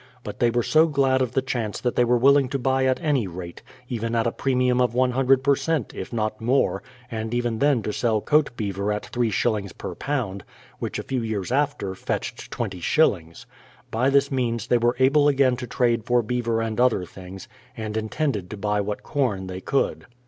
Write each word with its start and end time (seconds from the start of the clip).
But 0.23 0.39
they 0.39 0.49
were 0.49 0.63
so 0.63 0.87
glad 0.87 1.21
of 1.21 1.33
the 1.33 1.43
chance 1.43 1.79
that 1.79 1.95
they 1.95 2.03
were 2.03 2.17
willing 2.17 2.49
to 2.49 2.57
buy 2.57 2.85
at 2.85 2.99
any 3.03 3.27
rate,— 3.27 3.61
even 3.87 4.15
at 4.15 4.25
a 4.25 4.31
pre 4.31 4.55
mium 4.55 4.81
of 4.81 4.95
loo 4.95 5.37
per 5.37 5.55
cent, 5.55 5.93
if 5.93 6.11
not 6.11 6.41
more, 6.41 6.81
and 7.11 7.35
even 7.35 7.59
then 7.59 7.83
to 7.83 7.93
sell 7.93 8.19
coat 8.19 8.49
beaver 8.57 8.91
at 8.91 9.05
three 9.05 9.29
shillings 9.29 9.73
per 9.73 9.93
pound, 9.93 10.43
which 10.79 10.97
a 10.97 11.03
few 11.03 11.21
years 11.21 11.51
after 11.51 11.93
fetched 11.93 12.49
twenty 12.49 12.79
shillings. 12.79 13.45
By 13.91 14.09
this 14.09 14.31
means 14.31 14.65
they 14.65 14.79
were 14.79 14.95
able 14.97 15.27
again 15.27 15.55
to 15.57 15.67
trade 15.67 16.03
for 16.03 16.23
beaver 16.23 16.61
and 16.61 16.79
other 16.81 17.05
things, 17.05 17.47
and 17.77 17.95
intended 17.95 18.49
to 18.49 18.57
buy 18.57 18.81
what 18.81 19.03
corn 19.03 19.45
they 19.45 19.61
could. 19.61 20.07